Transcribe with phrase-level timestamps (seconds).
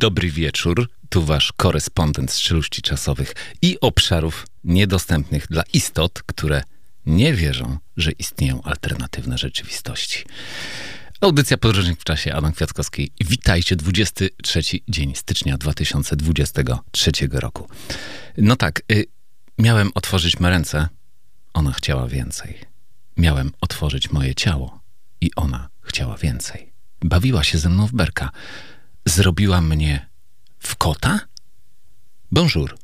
[0.00, 0.88] Dobry wieczór.
[1.08, 6.62] Tu wasz korespondent z czeluści czasowych i obszarów niedostępnych dla istot, które
[7.06, 10.24] nie wierzą, że istnieją alternatywne rzeczywistości.
[11.20, 13.12] Audycja Podróżnik w czasie, Adam Kwiatkowski.
[13.20, 17.68] Witajcie, 23 dzień stycznia 2023 roku.
[18.38, 19.04] No tak, y,
[19.58, 20.88] miałem otworzyć me ręce,
[21.52, 22.58] ona chciała więcej.
[23.16, 24.80] Miałem otworzyć moje ciało
[25.20, 26.72] i ona chciała więcej.
[27.00, 28.30] Bawiła się ze mną w berka.
[29.06, 30.08] Zrobiła mnie
[30.58, 31.20] w kota?
[32.30, 32.79] Bonjour.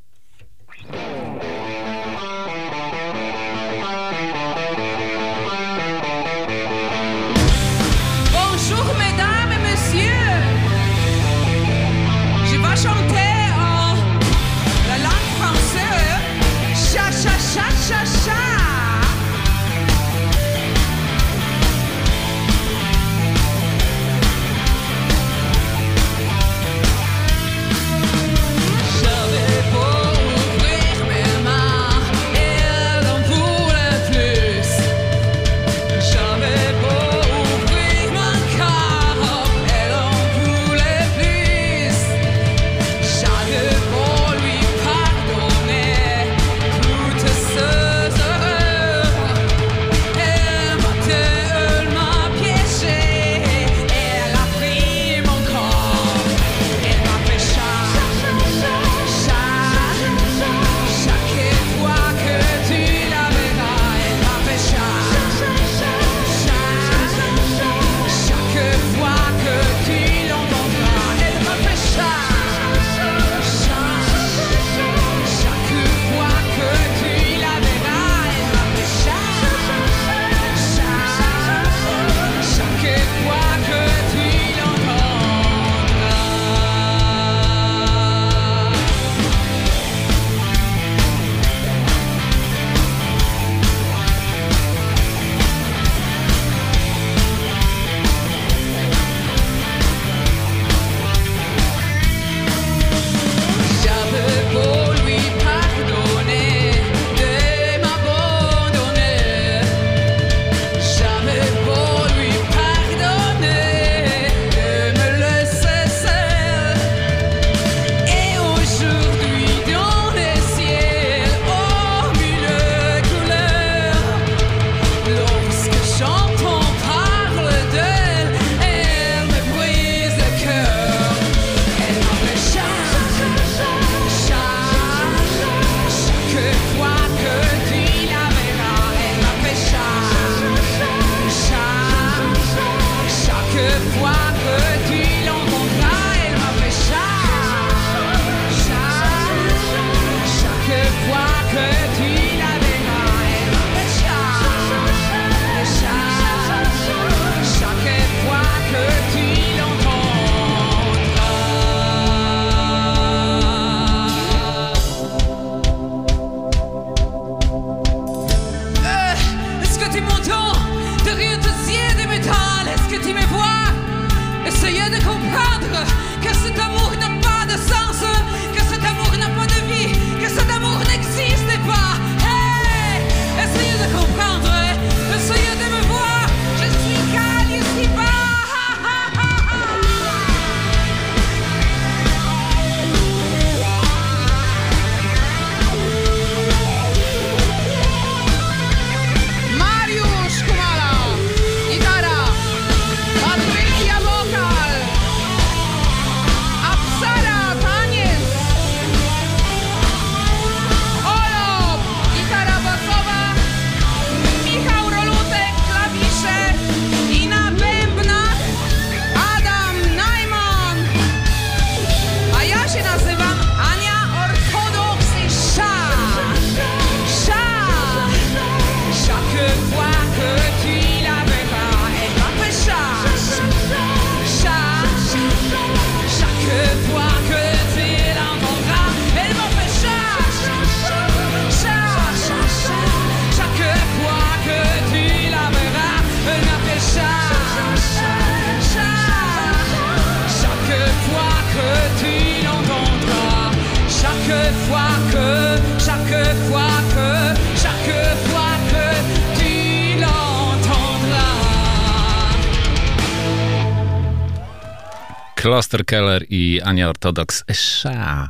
[265.56, 267.44] Kloster Keller i Ania Ortodoks.
[267.52, 268.28] Sza.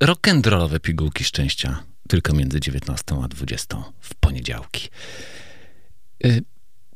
[0.00, 1.82] Rock'n'rollowe pigułki szczęścia.
[2.08, 4.88] Tylko między 19 a 20 w poniedziałki.
[6.26, 6.42] Y,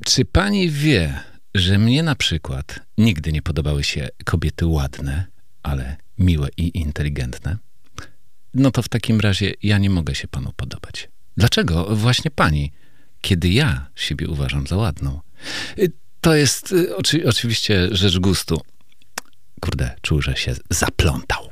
[0.04, 1.20] czy pani wie,
[1.54, 5.26] że mnie na przykład nigdy nie podobały się kobiety ładne,
[5.62, 7.56] ale miłe i inteligentne?
[8.54, 11.08] No to w takim razie ja nie mogę się panu podobać.
[11.36, 12.72] Dlaczego właśnie pani,
[13.20, 15.20] kiedy ja siebie uważam za ładną?
[15.78, 18.60] Y, to jest y, oczy, oczywiście rzecz gustu.
[19.60, 21.50] Kurde, czuł, że się zaplątał.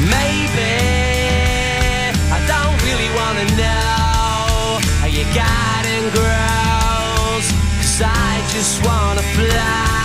[0.00, 0.72] Maybe
[2.30, 5.06] I don't really wanna know how
[6.10, 7.46] grows.
[7.78, 10.01] Cause I just wanna fly.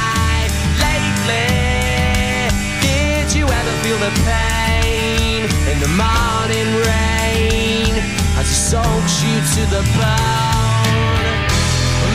[4.08, 7.92] The pain in the morning rain
[8.40, 11.36] as it soaks you to the bone?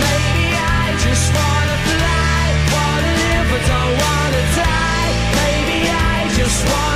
[0.01, 2.45] Maybe I just wanna fly.
[2.77, 5.13] Wanna live but don't wanna die.
[5.41, 6.92] Maybe I just wanna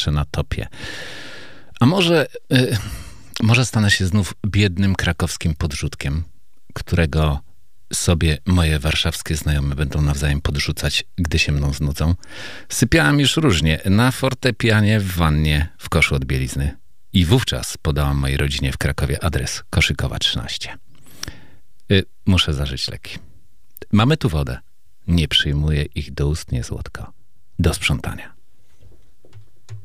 [0.00, 0.66] zawsze na topie.
[1.80, 2.76] A może, y,
[3.42, 6.24] może stanę się znów biednym krakowskim podrzutkiem,
[6.74, 7.40] którego
[7.92, 12.14] sobie moje warszawskie znajome będą nawzajem podrzucać, gdy się mną znudzą.
[12.68, 16.76] Sypiałam już różnie, na fortepianie, w wannie, w koszu od bielizny.
[17.12, 20.78] I wówczas podałam mojej rodzinie w Krakowie adres Koszykowa 13.
[21.92, 23.18] Y, muszę zażyć leki.
[23.92, 24.58] Mamy tu wodę.
[25.06, 27.12] Nie przyjmuję ich do ust, nie złotko.
[27.58, 28.39] Do sprzątania.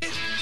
[0.08, 0.35] It's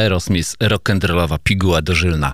[0.00, 2.32] Aerosmith, rock'n'rollowa piguła dożylna.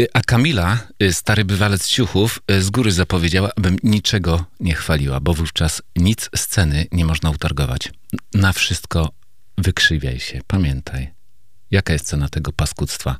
[0.00, 5.20] Y, A Kamila, y, stary bywalec ciuchów, y, z góry zapowiedziała, abym niczego nie chwaliła,
[5.20, 7.92] bo wówczas nic sceny nie można utargować.
[8.34, 9.10] Na wszystko
[9.58, 10.40] wykrzywiaj się.
[10.46, 11.10] Pamiętaj,
[11.70, 13.16] jaka jest cena tego paskudztwa.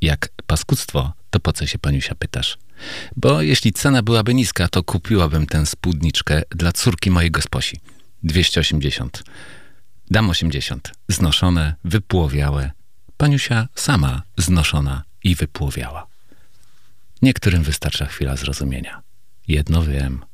[0.00, 2.58] Jak paskudztwo, to po co się paniusia pytasz?
[3.16, 7.80] Bo jeśli cena byłaby niska, to kupiłabym tę spódniczkę dla córki mojej gosposi.
[8.22, 9.22] 280.
[10.10, 10.92] Dam 80.
[11.08, 12.70] Znoszone, wypłowiałe.
[13.18, 16.06] Paniusia sama znoszona i wypłowiała.
[17.22, 19.02] Niektórym wystarcza chwila zrozumienia.
[19.48, 20.24] Jedno wiem.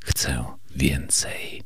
[0.00, 0.44] Chcę
[0.76, 1.62] więcej.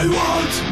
[0.00, 0.67] I want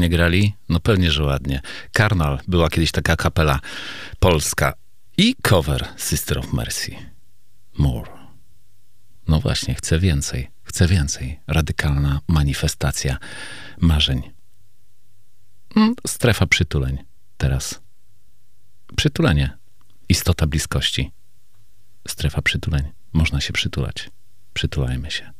[0.00, 0.54] ładnie grali?
[0.68, 1.60] No pewnie, że ładnie.
[1.92, 3.60] Karnal była kiedyś taka kapela
[4.18, 4.72] polska
[5.16, 6.96] i cover Sister of Mercy.
[7.78, 8.10] More.
[9.28, 11.40] No właśnie, chcę więcej, chcę więcej.
[11.46, 13.18] Radykalna manifestacja
[13.80, 14.30] marzeń.
[15.76, 16.98] Mm, strefa przytuleń.
[17.36, 17.80] Teraz.
[18.96, 19.58] Przytulenie.
[20.08, 21.12] Istota bliskości.
[22.08, 22.82] Strefa przytuleń.
[23.12, 24.10] Można się przytulać.
[24.54, 25.32] Przytulajmy się.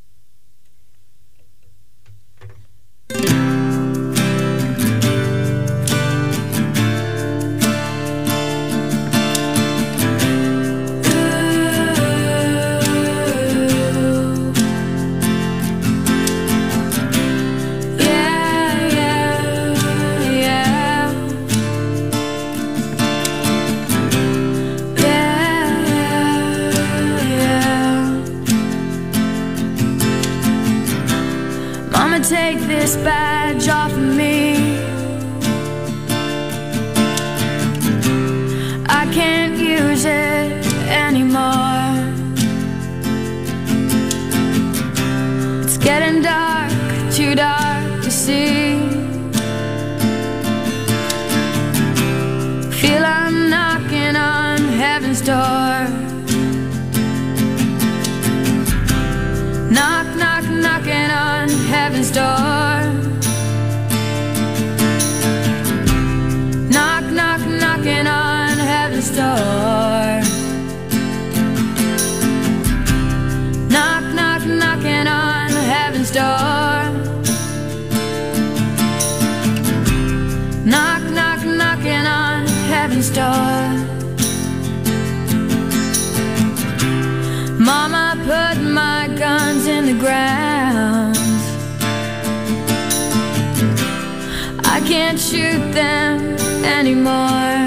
[32.81, 34.55] This badge off of me.
[38.99, 40.65] I can't use it
[41.05, 41.91] anymore.
[45.63, 46.71] It's getting dark,
[47.13, 48.79] too dark to see.
[52.79, 55.60] Feel I'm knocking on heaven's door.
[95.73, 97.59] Them anymore.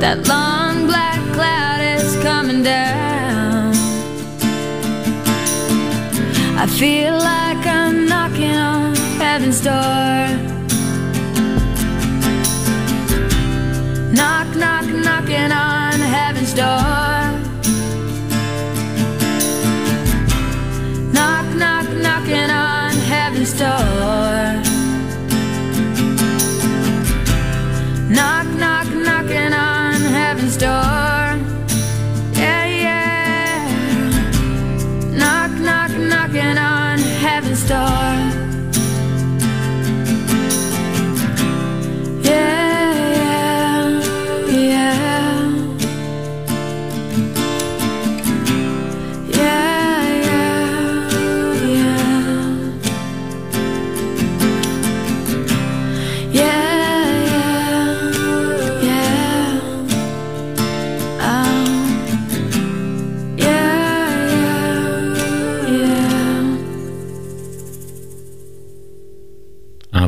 [0.00, 3.74] That long black cloud is coming down.
[6.56, 10.16] I feel like I'm knocking on heaven's door.
[14.12, 17.03] Knock, knock, knocking on heaven's door.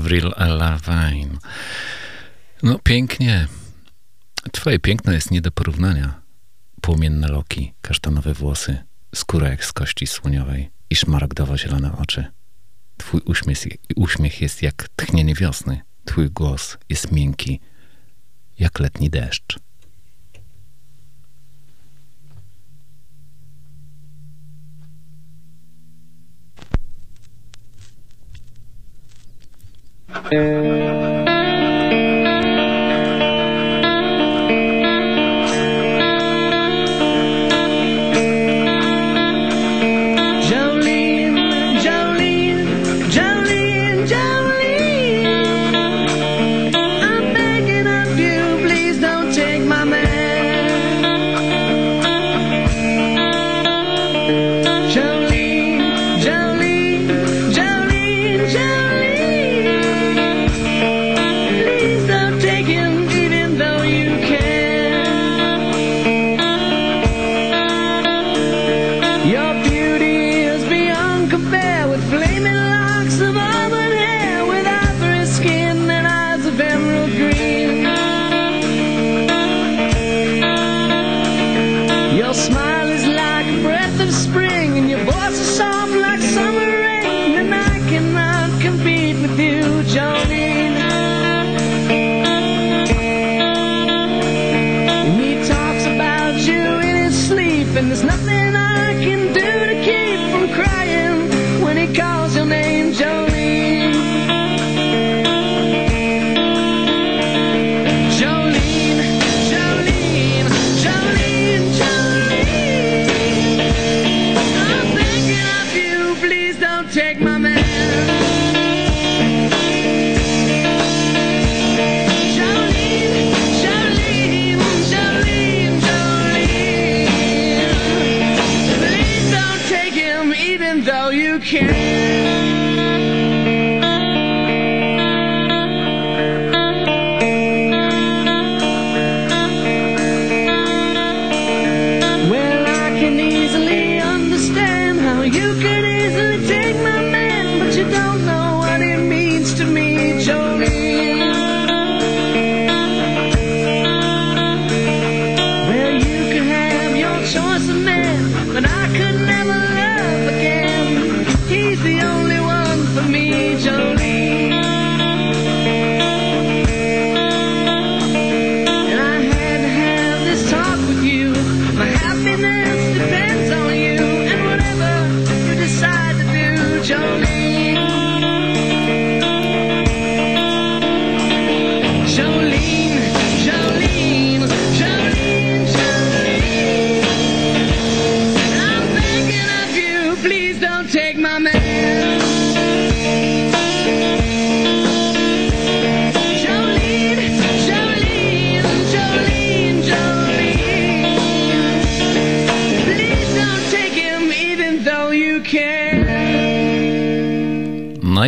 [0.07, 1.39] Avril Lavigne.
[2.63, 3.49] No pięknie.
[4.53, 6.23] Twoje piękno jest nie do porównania.
[6.81, 8.79] Płomienne loki, kasztanowe włosy,
[9.15, 12.25] skóra jak z kości słoniowej i szmaragdowo-zielone oczy.
[12.97, 13.59] Twój uśmiech,
[13.97, 15.81] uśmiech jest jak tchnienie wiosny.
[16.05, 17.61] Twój głos jest miękki,
[18.59, 19.59] jak letni deszcz.
[30.31, 31.26] Eh...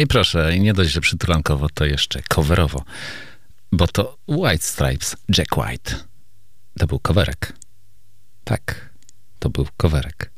[0.08, 2.84] proszę, i nie dość, że przytulankowo, to jeszcze coverowo.
[3.72, 5.94] Bo to White Stripes, Jack White.
[6.78, 7.52] To był coverek.
[8.44, 8.90] Tak,
[9.38, 10.30] to był coverek.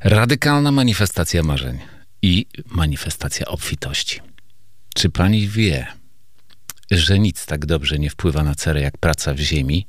[0.00, 1.78] Radykalna manifestacja marzeń
[2.22, 4.20] i manifestacja obfitości.
[4.94, 5.86] Czy pani wie,
[6.90, 9.86] że nic tak dobrze nie wpływa na cerę jak praca w ziemi?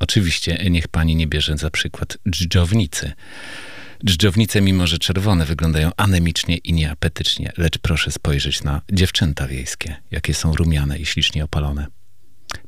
[0.00, 3.12] Oczywiście niech pani nie bierze za przykład dżdżownicy.
[4.04, 10.34] Dżdżownice, mimo że czerwone, wyglądają anemicznie i nieapetycznie, lecz proszę spojrzeć na dziewczęta wiejskie, jakie
[10.34, 11.86] są rumiane i ślicznie opalone.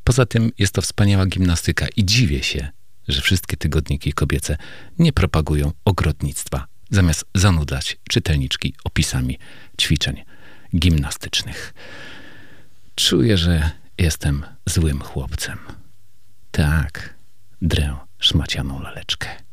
[0.05, 2.69] Poza tym jest to wspaniała gimnastyka i dziwię się,
[3.09, 4.57] że wszystkie tygodniki kobiece
[4.99, 9.39] nie propagują ogrodnictwa, zamiast zanudzać czytelniczki opisami
[9.81, 10.25] ćwiczeń
[10.77, 11.75] gimnastycznych.
[12.95, 15.59] Czuję, że jestem złym chłopcem.
[16.51, 17.15] Tak,
[17.63, 19.44] drę szmacianą laleczkę.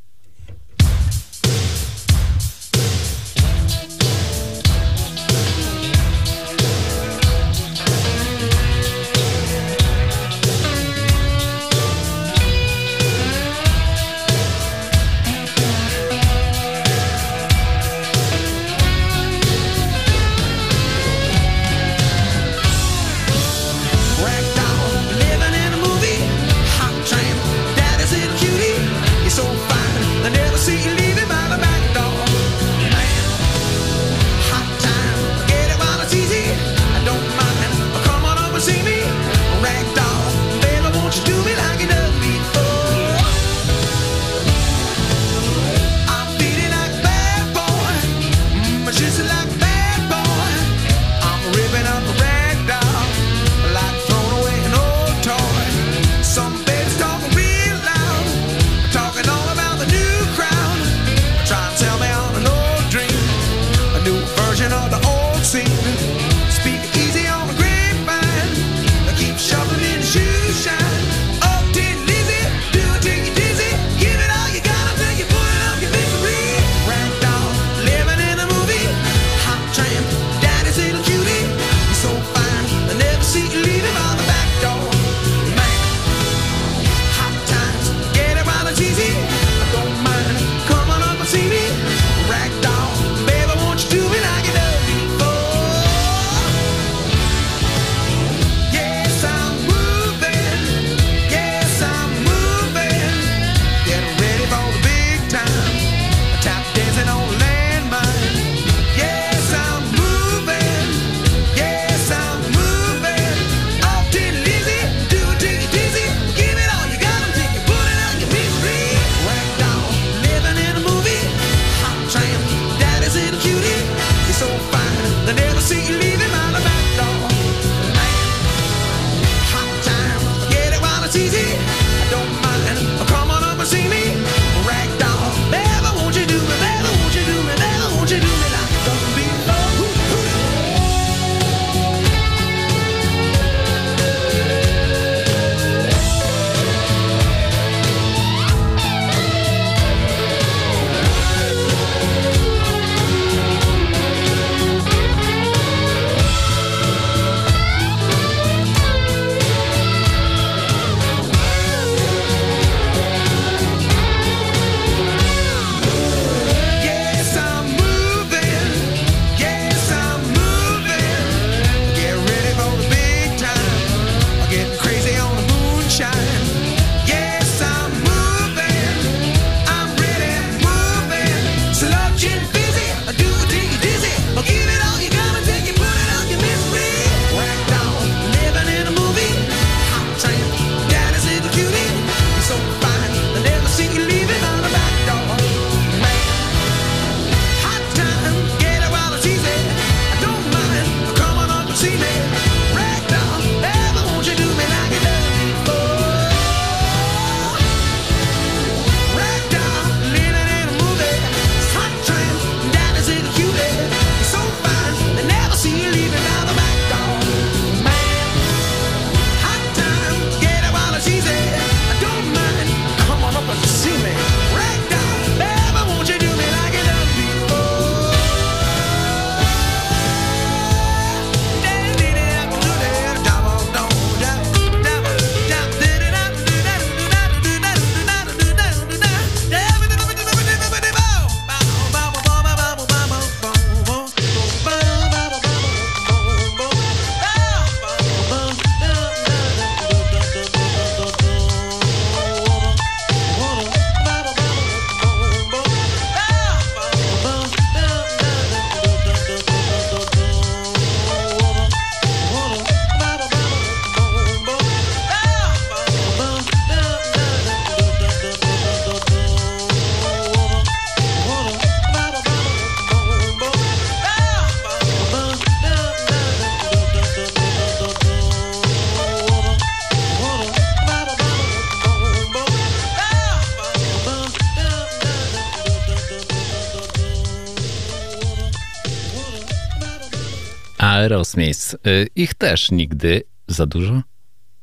[291.01, 291.73] Aerosmith.
[291.87, 294.01] Y, Ich też nigdy za dużo,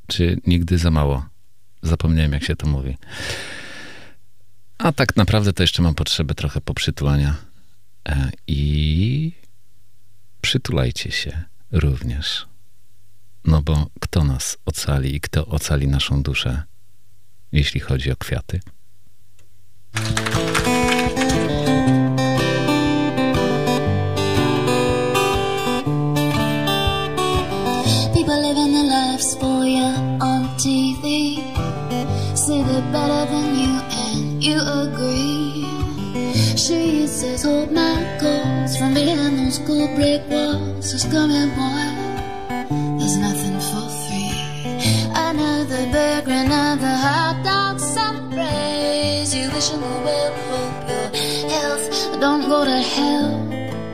[0.06, 1.26] czy nigdy za mało?
[1.82, 2.96] Zapomniałem, jak się to mówi.
[4.78, 7.34] A tak naprawdę to jeszcze mam potrzebę trochę poprzytulania.
[8.08, 9.32] E, I
[10.40, 12.46] przytulajcie się również.
[13.44, 16.62] No bo kto nas ocali i kto ocali naszą duszę,
[17.52, 18.60] jeśli chodzi o kwiaty?
[37.44, 40.90] Hold my goals from behind those cold brick walls.
[40.90, 41.86] Just here, boy.
[42.98, 44.32] There's nothing for free.
[45.14, 49.32] Another burger, another hot dog, some praise.
[49.36, 53.46] You wish them well, hope your health don't go to hell.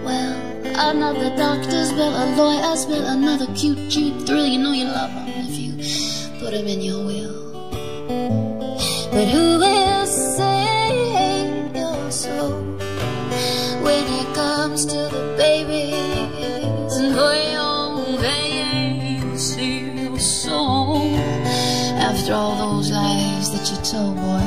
[0.07, 4.47] Well, another doctor's bill, a lawyer's bill, another cute, cheap thrill.
[4.47, 7.69] You know you love them if you put them in your will.
[9.13, 12.64] But who will save your soul when it
[14.87, 21.03] to the babies and for your veins, save your soul
[22.11, 24.44] after all those lies that you told, boy?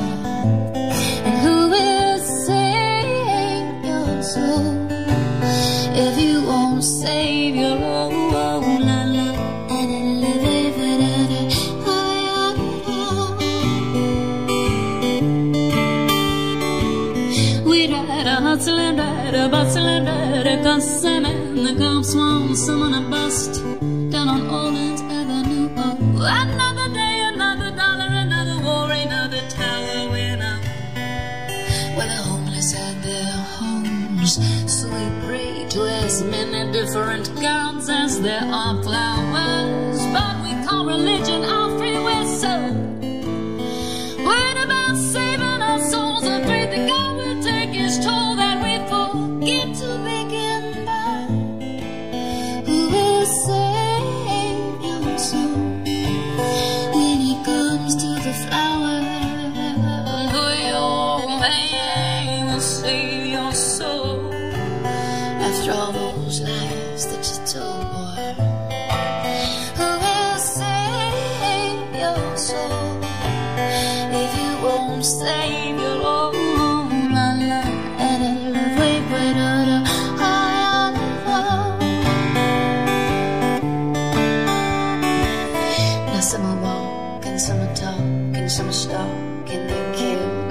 [21.67, 23.61] The cops want someone to bust
[24.11, 25.69] down on Orange Avenue.
[25.75, 30.59] Oh, another day, another dollar, another war, another tower winner
[31.95, 34.35] where the homeless had their homes.
[34.71, 39.86] So we pray to as many different gods as there are flowers.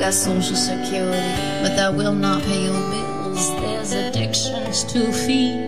[0.06, 3.50] Got social security, but that will not pay your bills.
[3.60, 5.65] There's addictions to feed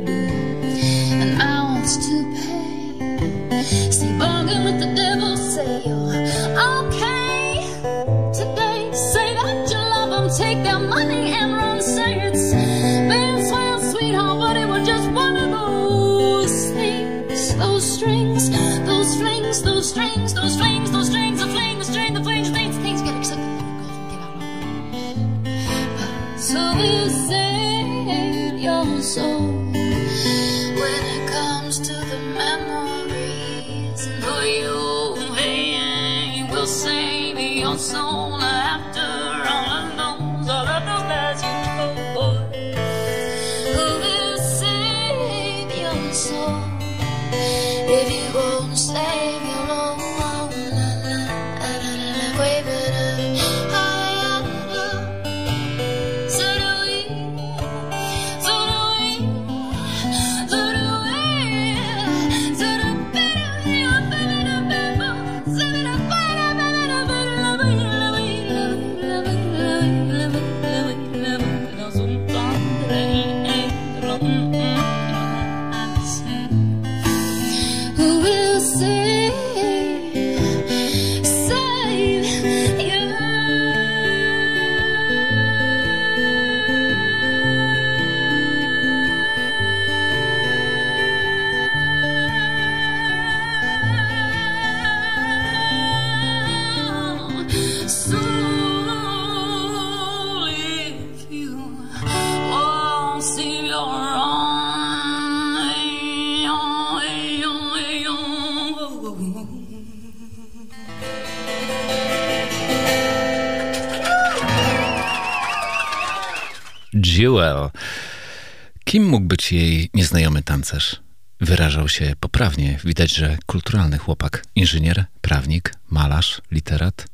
[119.28, 120.96] być jej nieznajomy tancerz.
[121.40, 127.06] Wyrażał się poprawnie, widać, że kulturalny chłopak, inżynier, prawnik, malarz, literat.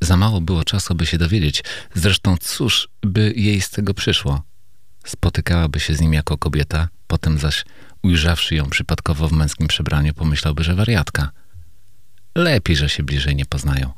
[0.00, 1.64] Za mało było czasu, by się dowiedzieć.
[1.94, 4.42] Zresztą cóż by jej z tego przyszło?
[5.04, 7.64] Spotykałaby się z nim jako kobieta, potem zaś,
[8.02, 11.30] ujrzawszy ją przypadkowo w męskim przebraniu, pomyślałby, że wariatka.
[12.34, 13.92] Lepiej, że się bliżej nie poznają.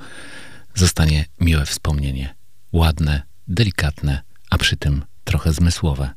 [0.74, 2.34] Zostanie miłe wspomnienie.
[2.72, 6.10] Ładne, delikatne, a przy tym trochę zmysłowe.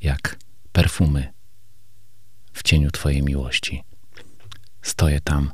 [0.00, 0.38] Jak
[0.78, 1.32] perfumy
[2.52, 3.84] w cieniu Twojej miłości.
[4.82, 5.52] Stoję tam,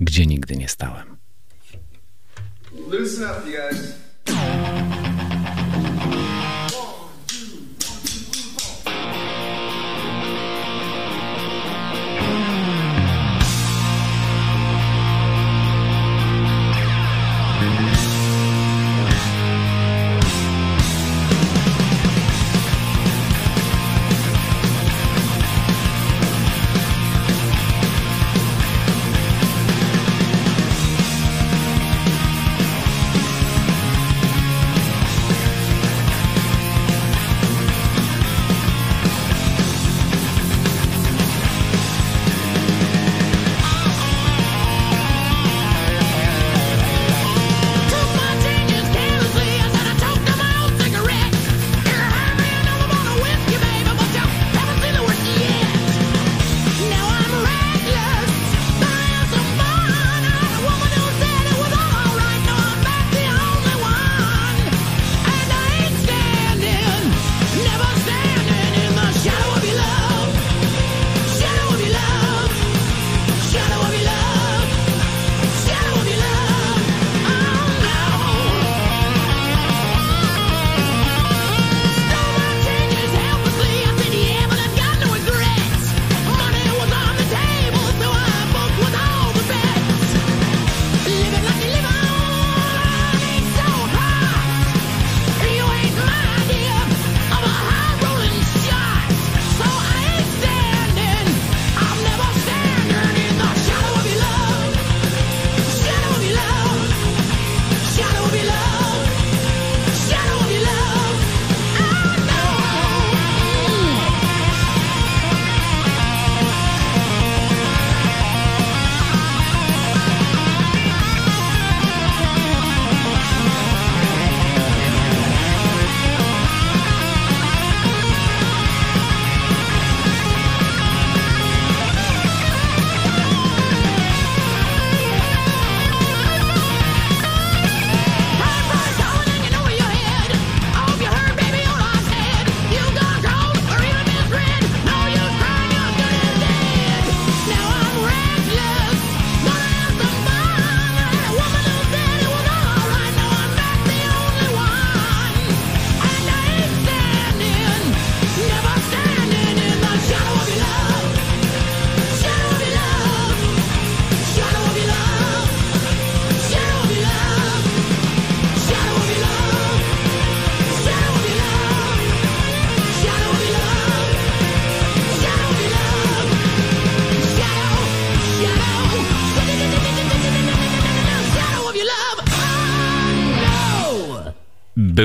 [0.00, 1.16] gdzie nigdy nie stałem.
[2.90, 5.15] Listen up, you guys.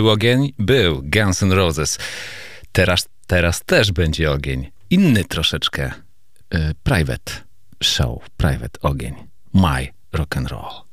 [0.01, 0.53] Był ogień?
[0.59, 1.01] Był.
[1.03, 1.97] Guns N' Roses.
[2.71, 4.71] Teraz, teraz też będzie ogień.
[4.89, 5.91] Inny troszeczkę.
[6.53, 7.31] Y, private
[7.83, 9.15] show, private ogień.
[9.53, 10.90] My rock and roll.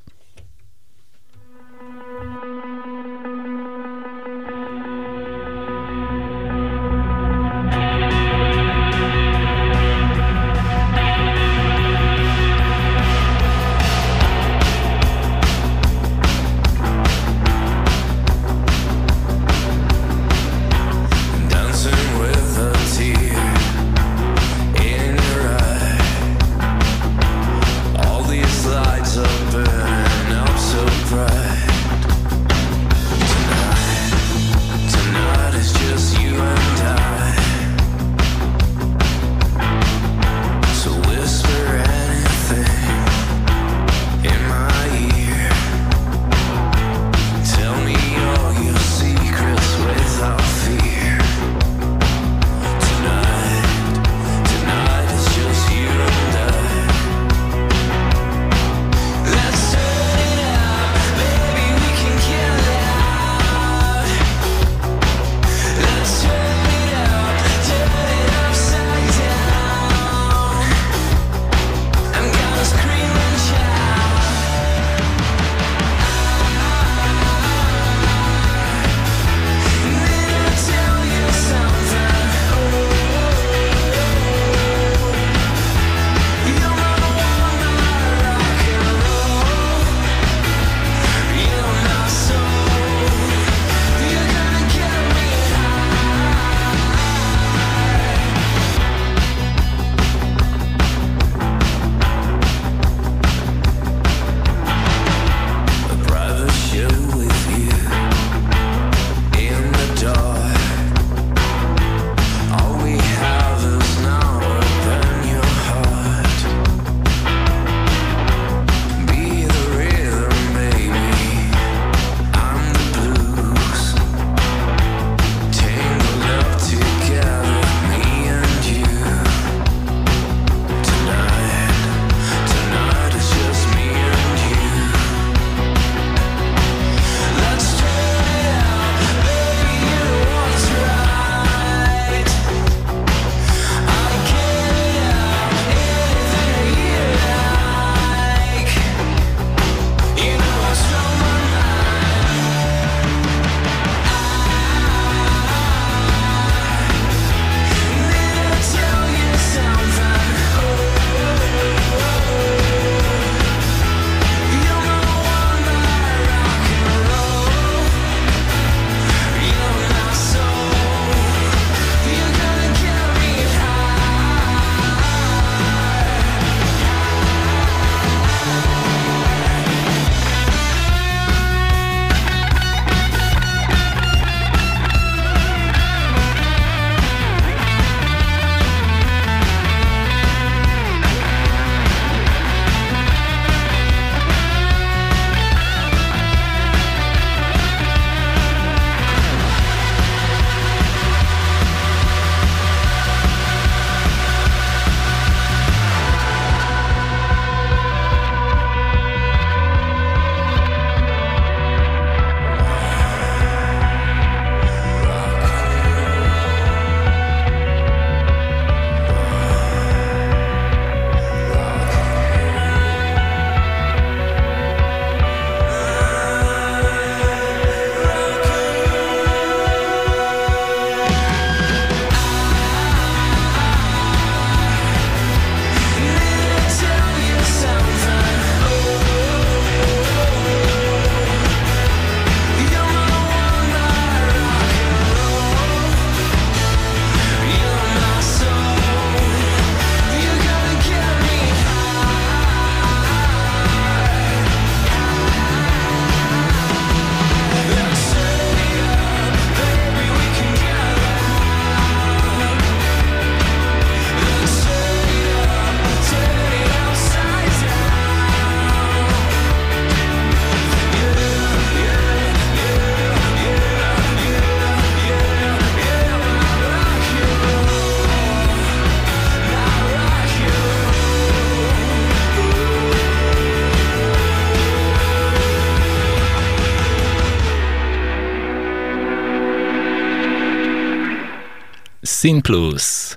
[292.21, 293.17] Sin Plus.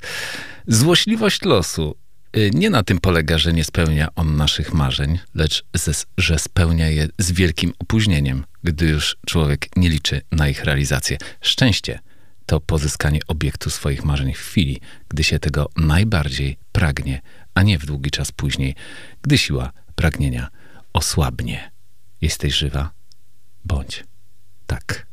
[0.67, 1.95] Złośliwość losu
[2.37, 6.89] y, nie na tym polega, że nie spełnia on naszych marzeń, lecz ze, że spełnia
[6.89, 11.17] je z wielkim opóźnieniem, gdy już człowiek nie liczy na ich realizację.
[11.41, 11.99] Szczęście
[12.45, 17.21] to pozyskanie obiektu swoich marzeń w chwili, gdy się tego najbardziej pragnie,
[17.53, 18.75] a nie w długi czas później,
[19.21, 20.47] gdy siła pragnienia
[20.93, 21.71] osłabnie.
[22.21, 22.91] Jesteś żywa?
[23.65, 24.03] Bądź.
[24.67, 25.05] Tak.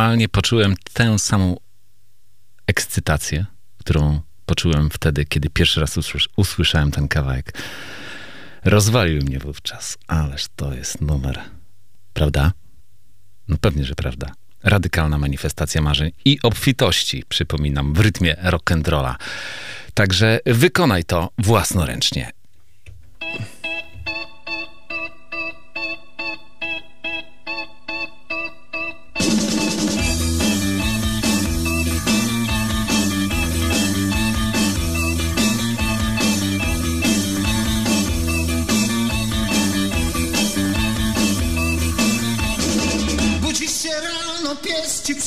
[0.00, 1.56] Normalnie poczułem tę samą
[2.66, 3.46] ekscytację,
[3.78, 7.58] którą poczułem wtedy, kiedy pierwszy raz usłysz- usłyszałem ten kawałek.
[8.64, 11.40] Rozwalił mnie wówczas, ależ to jest numer.
[12.12, 12.52] Prawda?
[13.48, 14.32] No pewnie, że prawda.
[14.62, 19.14] Radykalna manifestacja marzeń i obfitości, przypominam, w rytmie rock'n'rolla.
[19.94, 22.30] Także wykonaj to własnoręcznie.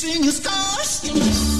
[0.04, 1.53] sing his gosh.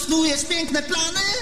[0.00, 1.39] snujesz piękne plany?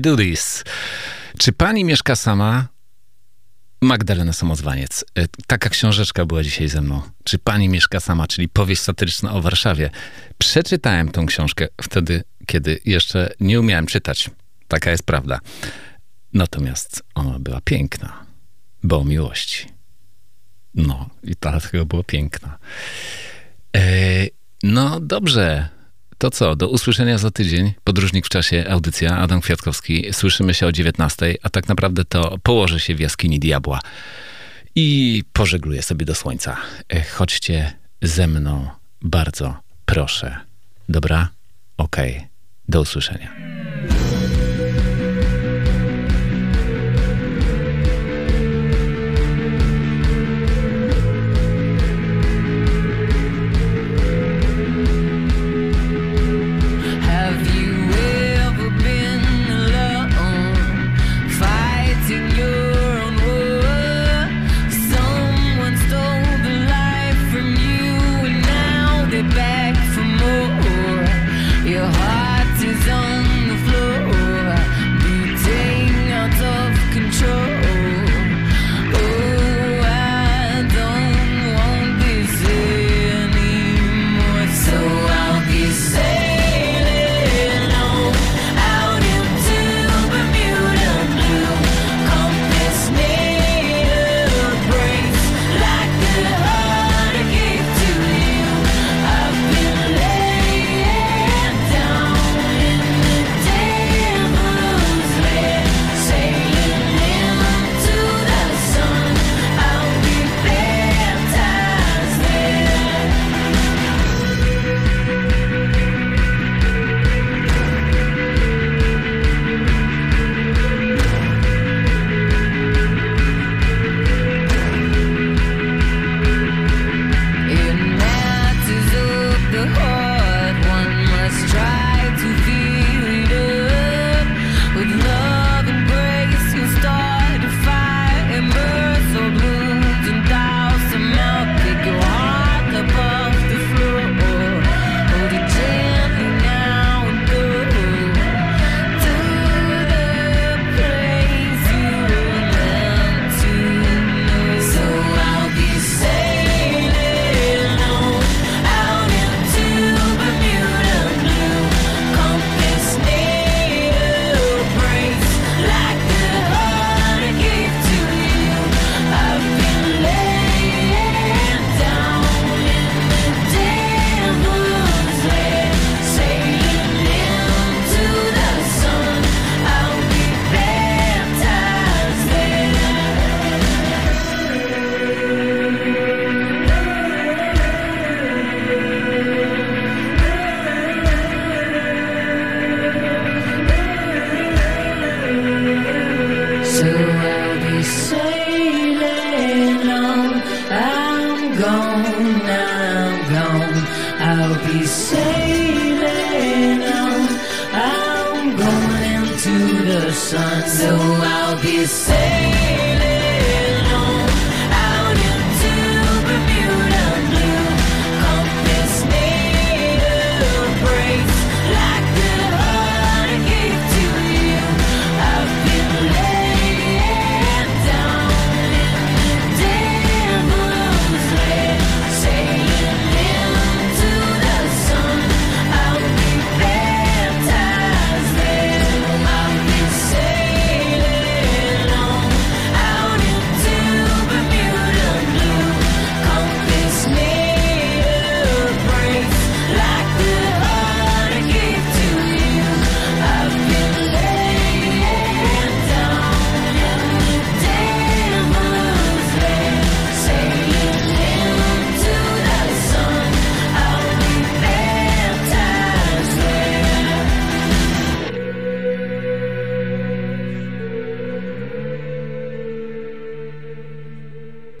[0.00, 0.64] do this.
[1.38, 2.68] Czy pani mieszka sama?
[3.80, 5.04] Magdalena Samozwaniec.
[5.18, 7.02] E, taka książeczka była dzisiaj ze mną.
[7.24, 9.90] Czy pani mieszka sama, czyli powieść satyryczna o Warszawie.
[10.38, 14.30] Przeczytałem tą książkę wtedy, kiedy jeszcze nie umiałem czytać.
[14.68, 15.40] Taka jest prawda.
[16.32, 18.26] Natomiast ona była piękna,
[18.82, 19.66] bo o miłości.
[20.74, 22.58] No, i dlatego była piękna.
[23.72, 24.30] Eee,
[24.62, 25.68] no dobrze,
[26.18, 27.72] to co, do usłyszenia za tydzień.
[27.84, 30.12] Podróżnik w czasie, audycja Adam Kwiatkowski.
[30.12, 33.80] Słyszymy się o 19, a tak naprawdę to położę się w jaskini diabła
[34.74, 36.56] i pożegluję sobie do słońca.
[36.88, 38.68] E, chodźcie ze mną,
[39.02, 39.56] bardzo
[39.86, 40.36] proszę.
[40.88, 41.28] Dobra?
[41.76, 42.16] Okej.
[42.16, 42.28] Okay.
[42.68, 43.34] Do usłyszenia.